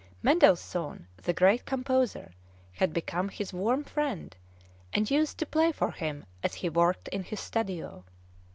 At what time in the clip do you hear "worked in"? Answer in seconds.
6.69-7.21